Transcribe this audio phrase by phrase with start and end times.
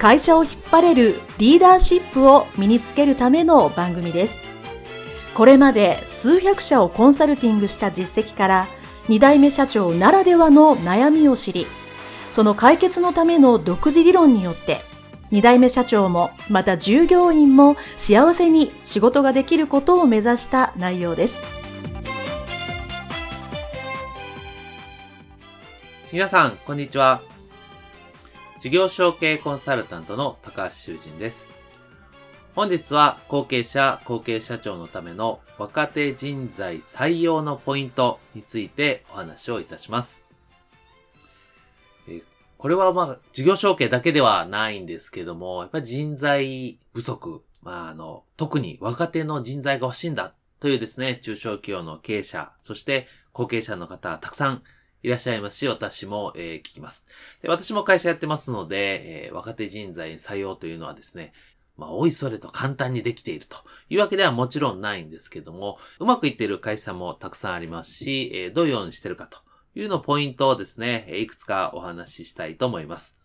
[0.00, 4.38] 会社を引っ張れるリーダーシップを身につけるための番組です。
[5.34, 8.68] これまで数百社をコンサルティングした実績から
[9.08, 11.66] 2代目社長ならではの悩みを知り、
[12.30, 14.80] その解決のための独自理論によって
[15.32, 21.38] 2代目社長もまた従業員も幸せに仕事ができることを目指した内容です。
[26.10, 27.20] 皆さん、こんにちは。
[28.60, 31.50] 事業承継コンサルタントの高橋修人です。
[32.54, 40.26] 本日は後継者、後継社長のための若手人材採用のポイントについてお話をいたします。
[42.58, 54.62] これはまあ、事業承継だけではないんですけども、やっぱり人材不足、まああの、特に若手の人材が欲しいんだというですね、中小企業の経営者、そして後継者の方、たくさん
[55.02, 57.04] いらっしゃいますし、私も、えー、聞きます。
[57.42, 61.32] で私も会社やってますので、えー、若手人材採用というのはですね、
[61.76, 63.56] まあ、おいそれと簡単にできていると
[63.88, 69.38] いうわけではもちろんないんですけども、うまくいっている会社もたくさんありますし、えー、どういうようにしてるかと
[69.74, 73.16] いうのポイントをですね、いくつかお話ししたいと思います。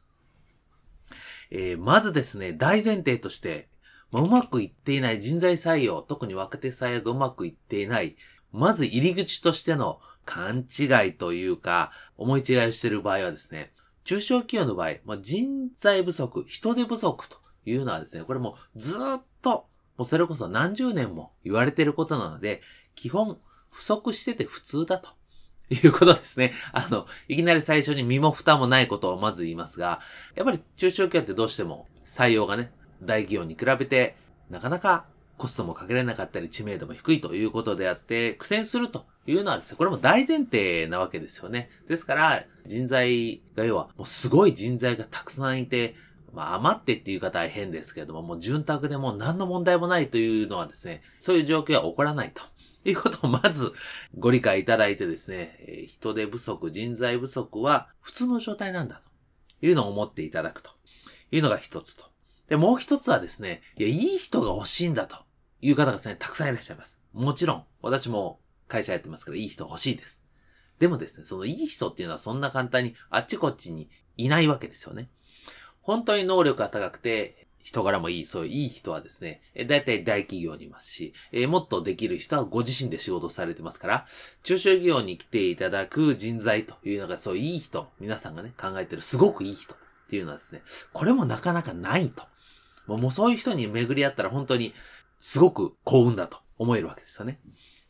[1.51, 3.67] えー、まずですね、大前提として、
[4.11, 8.15] まあ、うまくいっていない人材採用、特に若手採用がうまくいっていない、
[8.53, 13.71] まず入り口としての勘違いというか、思い違いをしている場合はですね、
[14.03, 19.67] 中小企業の場合、まあ、人材不足、人手不足というのはですね、これもずっと、
[19.97, 22.61] もうそれこそ何十年も言われていることなので、
[22.95, 23.39] 基本
[23.71, 25.09] 不足してて普通だと。
[25.69, 26.53] いうことですね。
[26.73, 29.99] あの、いきなり最初に身も蓋もないことをまず言いますが、
[30.35, 32.71] やっぱり中小企業ってどうしても採用がね、
[33.01, 34.15] 大企業に比べて
[34.49, 35.05] なかなか
[35.37, 41.69] コストもかけられなかったり知名度も低いということであって、苦戦するというのはですね、これも大前提なわけですよね。
[41.87, 45.95] ですから、人材が要は、もうすごい人材がたくさんいて、
[46.33, 52.41] まあ余ってっていう方は変ですけれども、もう潤沢でも何の問題もないというのはですね、そういう状況は起こらないと。
[52.85, 53.73] いうことをまず
[54.15, 59.01] ご理解いただいてですね、人手不足、人材不足は普通の状態なんだ
[59.59, 60.69] というのを思っていただくと
[61.31, 62.05] いうのが一つと。
[62.47, 65.17] で、もう一つはですね、いや、いい人が欲しいんだと
[65.65, 66.99] いう方がですね、たくさんいらっしゃいます。
[67.11, 70.21] もちろん、私も会社やってますから、いい人欲しいです。
[70.77, 75.09] でもですね、そのいい人っていうのはそんな簡単にあっちこっちにいないわけですよね。
[75.81, 84.05] 本当に能力が高くて、人柄もいい、そういういい人はですね、だいたい大企業にいますし、えもっとできる人はご自身で仕事されてますから、
[84.43, 89.77] 中小企業に来ていただく人材というのがそういういい人、皆さんがね、考えてるすごくいい人っ
[90.09, 90.61] ていうのはですね、
[90.93, 92.23] これもなかなかないと。
[92.87, 94.73] もうそういう人に巡り合ったら本当に
[95.19, 97.39] すごく幸運だと思えるわけですよね。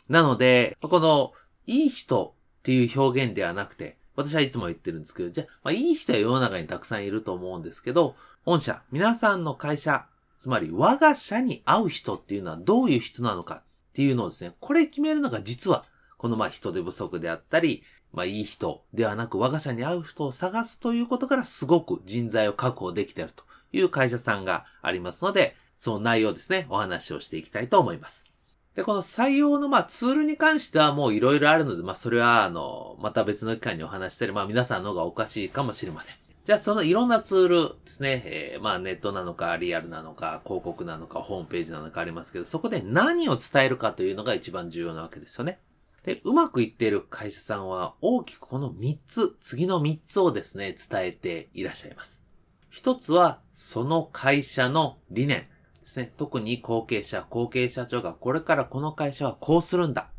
[0.10, 1.34] なので、この、
[1.68, 8.16] いい人っていう表現ではなくて、私はいつも言ってるんですけど、じゃあ、まあ、いい人は世の中にたくさんいると思うんですけど、
[8.46, 10.06] 御社、皆さんの会社、
[10.38, 13.62] つまり我が社に合う人っていうのはどういう人なのかっ
[13.94, 15.84] ていうのをですね、これ決めるのが実は、
[16.18, 23.44] このまあ人手不足であったり、まあいい人ではなく我が社に合う人を探すということからすごく人材を確保できていると
[23.74, 28.26] いう会社さんがありますので、その内容ですね、お話をしていきたいと思います。
[28.76, 36.16] で、この採用のまあツールに関してはもういろいろあるので、まあそれはあの、また別の機会にお話したり、まあ皆さんの方がおかしいかもしれません。
[36.44, 45.60] じゃあそのいろんなツールですね、えー、まあネットなのかリアルなのか広告なのかホームページなのかありますけど、そこで何を伝えるかというのが一番重要なわけですよね。
[46.04, 52.22] で、うまくいっている会社さんは大きくこの3つ、次の3つをですね、伝えていらっしゃいます。
[52.70, 55.48] 一つは、その会社の理念。
[55.86, 56.12] ですね。
[56.18, 60.10] 特に後継者、後継社長がこれからこの会社はこうするんだ。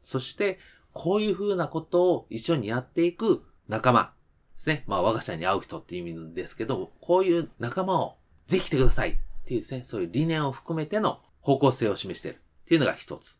[0.00, 0.58] そして、
[0.92, 4.12] こういう風なことを一緒にやっていく仲間
[4.54, 4.84] ですね。
[4.86, 8.16] まあ我が社に会う人っていう意味ですけど、こういう仲間を
[8.46, 13.38] ぜひ来てくださいっていうですね、そういう理念を含めての方向性を示しているっていうのが一つ。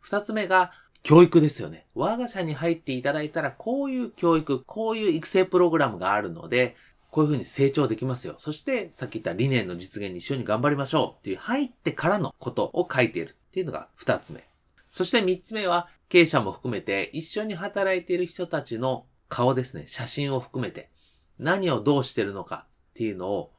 [0.00, 1.86] 二つ目が教育ですよね。
[1.94, 6.76] 我が社に入っていただいたら、こういう教育、こういう育成プログラムがあるので、
[7.14, 8.34] こういうふうに成長できますよ。
[8.40, 14.42] そして、さっき言った理念の実現に一緒に頑張りましょうっていう入ってからのことを書いているっていうのが二つ目。
[14.90, 20.90] そして三つ目は、経営者も含めて一緒に働いている人たちの顔ですね、写真を含めて
[21.38, 23.52] 何をどうしてるのかっていうのを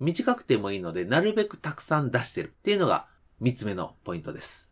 [0.00, 3.08] 短くてもいいので、なるべくたくさん出してるっていうのが
[3.40, 4.70] 三つ目のポイントです。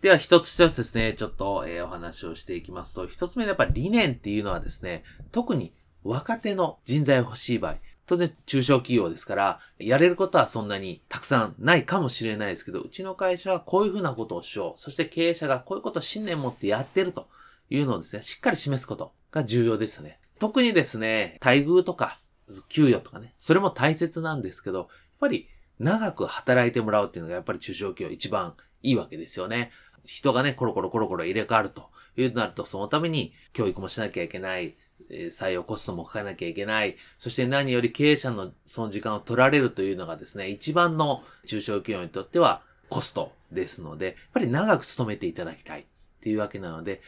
[0.00, 5.72] では一つ一つですね、ちょっと、え、お話をしていきますと、一つ目のやっぱり理念っていうのはですね、特に
[6.06, 7.76] 若手の人材欲しい場合、
[8.06, 14.80] 当然中小企業ですから、やれることはそんなにたくさんないかもしれないですけど、うちの会社はこういうふうなことをしよう。
[14.80, 17.28] そして経営者がこういうことを信念持ってやってると
[17.68, 20.20] いうのをですね、しっかり示すことが重要ですね。
[20.38, 22.20] 特にですね、待遇とか、
[22.68, 24.88] 給与とかね、それも大切なんですけど、やっ
[25.18, 25.48] ぱり
[25.80, 29.70] 長く働いてもらうっていうのがやっぱり中小企業一番いいわけですよね。
[30.04, 34.76] 人がね、コロコロコロコロ入れ替わるというとなると、そのために教育もしなきゃいけない。
[35.10, 36.96] 採用コストもかけなきゃいけない。
[37.18, 45.84] そして何より経営者のその時間を取られるというのがですね、一番の中小企業にとってはコストですので、やっぱり長く勤めていただきたいっ
[46.20, 47.00] ていうわけなので、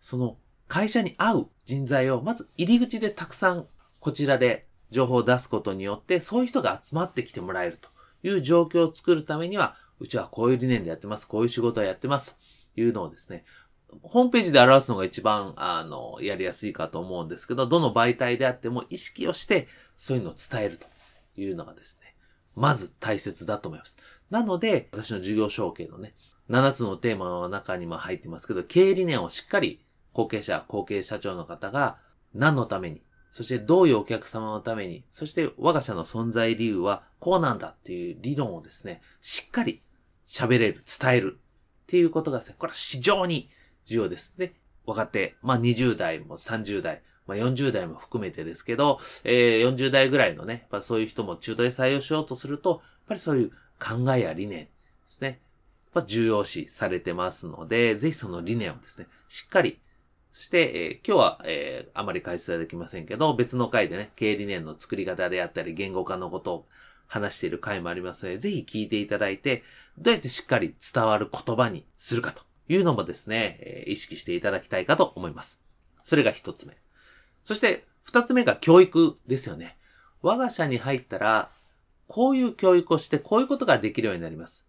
[0.00, 0.36] その
[0.68, 3.66] 会社に合う人材をまず入り口でたくさん
[4.00, 7.88] こちらで情報を出すことによって、そういう人が集まってきてもらえると
[8.22, 12.34] いう状況を作るためには、うちはこういう理念でやってます、こういう仕事をやってます、
[12.74, 13.44] というのをですね、
[14.02, 20.86] ホームページで表すのが一番、あの、やりやすいかと思うんですけど、どの媒体であっても意識をして、そういうのを伝えると
[21.40, 22.14] いうのがですね、
[22.54, 23.96] まず大切だと思います。
[24.30, 26.14] なので、私の授業承継のね、
[26.50, 31.98] 7つのテーマの中にも入ってますけど、経営理念をしっかり後継者、後継社長の方が
[32.34, 39.80] 何のために、そしてどういうお客様のために、そして我が社の存在理由はこうなんだっていう理論をですね、しっかり
[40.26, 43.48] 喋れる、伝えるっていうことがですね、これは非常に
[43.84, 44.34] 重要です。
[44.36, 44.54] で、
[44.86, 54.70] 若手、まあ20代も30代、まあ40代も含めてですけど、えー、40代ぐらいのね、やっそういう人も中途で採用しようとすると、やっぱりそういう考えや理念で
[55.06, 55.40] すね、
[55.94, 59.78] やっ重要視されてますので、ぜひその理念をですね、しっかり
[60.32, 66.66] そして、えー、今日は、えー、あまり解説はできませんけど、別の回でね、経営理念の作り方であったり、言語化のことを
[67.06, 69.62] 話している回もありますので、ぜひ聞いていただいて、
[69.98, 75.60] どうやってしっかり伝わる言葉にするかというのもですね、えー、意識していただきたいかと思います。
[76.04, 76.76] それが一つ目。
[77.44, 79.76] そして、二つ目が教育ですよね。
[80.22, 81.50] 我が社に入ったら、
[82.08, 84.66] こういう教育をしてこういうことができるようになります。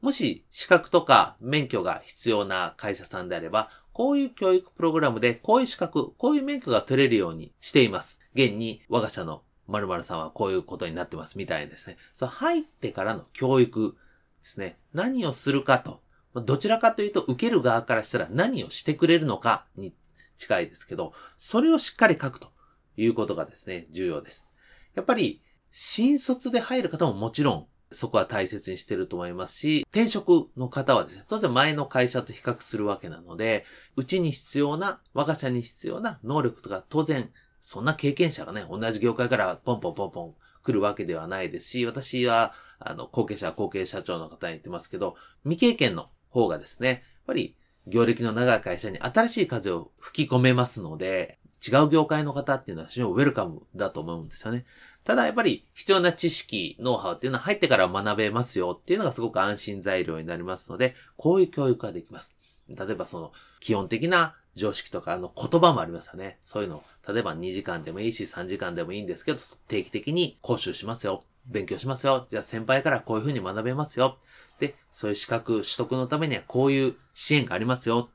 [0.00, 8.20] もし資格とか免許が必要な会社さんであれば、こういう教育プログラムでこういう資格、こういう免許が取れるようにしています。
[8.34, 11.96] 現に我が社の〇〇さんはこういうことになってますみたいですね。
[12.14, 13.96] そう、入ってからの教育
[14.40, 14.78] ですね。
[14.92, 16.00] 何をするかと。
[16.40, 19.94] どちらかというと、受ける側からしたら何をしてくれるのかに
[20.36, 22.52] 近いですけど、それをしっかり書くと
[22.96, 24.48] いうことがですね、重要です。
[24.94, 33.64] やっぱり、新卒で入る方ももちろんそこは大切にしてると思いますし、転職の方はですね、当然前の会社と比較するわけなので、
[33.96, 37.30] うちに必要な、我が社に必要な能力とか当然、
[37.60, 47.56] そんな経験者がね、同じ業界からポンポンポンポン来るわけではないですし、私は、あの、後継者、後継社長の方に言ってますけど、未経験の方がですね、やっぱり、
[47.86, 54.66] 業歴の長い会社に新しい風を吹き込めますので、違う業界の方っていうのは非常にウェルカムだと思うんですよね。
[55.04, 62.36] ただやっぱり必要な知識、ノウハウっていうのは入ってから学べますよっていうのがすごく安心材料になりますので、こういう教育ができます。
[62.68, 66.38] 例えばその基本的な常識とかの言葉もありますよね。
[66.44, 71.22] そういうの、例えば2時間でもいいし3時間でもいいんですけど、定期的に講習しますよ。
[71.46, 72.26] 勉強しますよ。
[72.30, 74.18] じゃあ先輩からこういうふうに学べますよ。
[74.58, 78.10] で、そういう資格取得のためにはこういう支援がありますよ。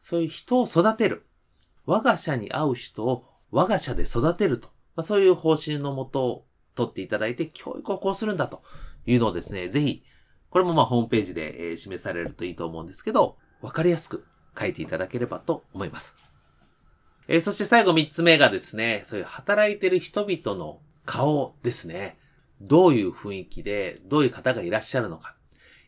[0.00, 1.26] そういう人を育てる。
[1.84, 8.62] 我が社に合う人を我が社で育てるとまあ、そういう方針のもとを取っていただいて、教育をこうするんだと
[9.06, 10.02] いうのをですね、ぜひ、
[10.50, 14.24] これもまあホームページで、え示されるといいと思うんですけど、わかりやすく
[14.58, 16.16] 書いていただければと思います。
[17.28, 22.18] えー、そして最後三つ目がですね、そういう働いてる人々の顔ですね。
[22.62, 25.35] どういう雰囲気で、どういう方がいらっしゃるのか。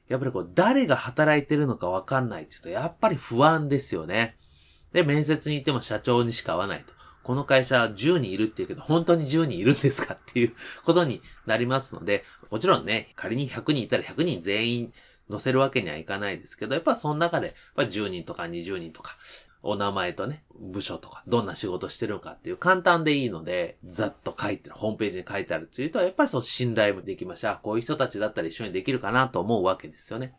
[0.09, 4.37] やっぱりこう、誰が働いてるのかわかんないって言うと、やっぱり不安ですよね。
[4.93, 6.95] で、面接に行っても社長にしか会わないと。
[7.23, 14.93] この会社は10人いるって言うけど、本当に10人いるんですかっていうことになりますので、もちろんね、仮に100人いたら100人全員
[15.29, 19.19] 乗せるわけにはいかないですけど、やっぱその中で、やっぱ10人とか20人とか、
[19.63, 27.57] お名前とね、部署とか、どんな仕事してるのかっていう簡単でいいので、ざっと書いてる、ホームページに書いてあるっていうと、やっぱりその信頼もできました。
[27.57, 30.35] こういう人たちだったら一緒にできるかなと思うわけですよね。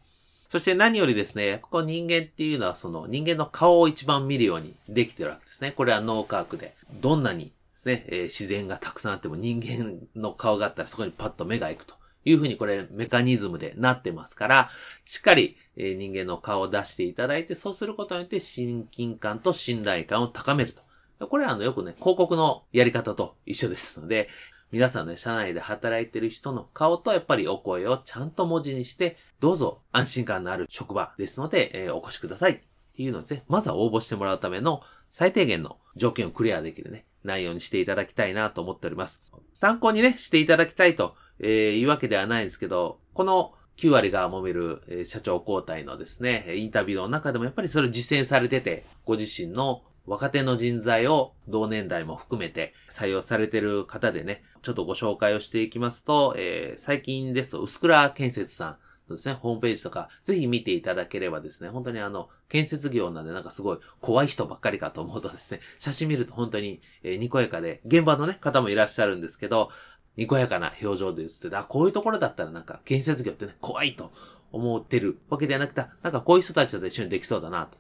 [0.48, 5.72] そして何よりですね、ここ人間っていうのはその人間の顔を一番見るようにできてるわけですね。
[5.74, 6.74] これは脳科学で。
[7.02, 11.99] どんなにですね、えー、自然がたくさんあっても人間の顔があったらそこにパッと目が行くと
[12.30, 14.70] いうふうにこれメカニズムでなってますから、
[15.06, 21.28] しっかり、人間の顔を出していただいて、そうすることによって親近感と信頼感を高めると。
[21.28, 24.30] これはあのよくね、広告のやり方と一緒ですので、
[24.72, 32.60] 皆さんね、社内で働いてる人の顔とやっぱりお声をちゃんと文字にして、どうぞ安心感のある職場ですので、えー、お越しくださいっ
[32.96, 39.24] ていうのですね、まずは応募してもらうための最低限の条件をクリアできるね、内容にしていただきたいなと思っております。
[39.60, 58.78] 参考にね、していただきたいと、えー、いうわけではないんですけど、この9割が揉める、えー、社長交代のですね、インタビューの中でもやっぱりそれ実践されてて、ご自身の若手の人材を同年代も含めて採用されてる方でね、ちょっとご紹介をしていきますと、えー、最近ですと、薄倉建設さん
[59.10, 69.70] のですね、ホームページとか、ぜひ見ていただければですね、本当にあの、建設業なんでなんかすごい怖い人ばっかりかと思うとですね、写真見ると本当に、えー、にこやかで、現場のね、方もいらっしゃるんですけど、
[70.18, 74.12] にこやかな表情で映ってて、あ、こういうところだったらなんか建設業ってね、怖いと
[74.52, 77.78] 思ってるわけではなくて、なんかこういう人たちと一緒にできそうだなと。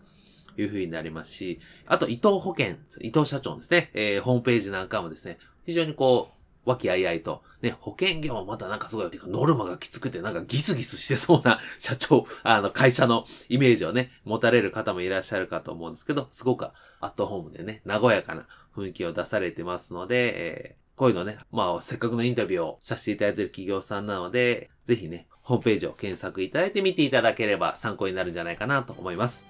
[0.61, 16.67] いうふうになりますし、あと伊藤保険、伊藤社長ですね、えー、ホームページなんかもですね、非常にこう、和気あいあいと、ね、保険業もまたなんかすごい、てかノルマがきつくてなんかギスギスしてそうな 社長、あの会社のイメージをね、持たれる方もいらっしゃるかと思うんですけど、すごく
[16.99, 18.45] アットホームでね、和やかな
[18.75, 29.45] 雰囲気を出されてますので、えー、こういうのね、まあせっかくのインタビューをさせていただいている企業さんなので、ぜひね、ホームページを検索いただいてみていただければ参考になるんじゃないかなと思います。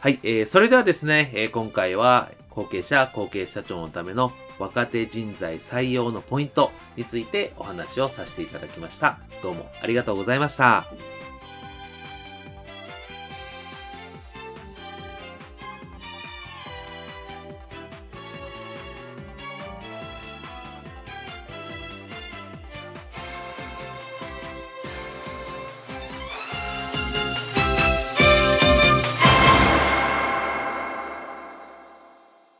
[0.00, 9.18] はい、えー、それではですね、えー、今回は後継者、後継社長のための若手人材採用のポイントについてお話をさせていただきました。
[9.42, 10.86] どうもありがとうございました。